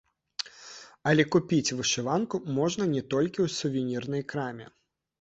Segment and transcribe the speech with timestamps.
[1.11, 4.65] Але купіць вышыванку можна не толькі ў сувенірнай краме.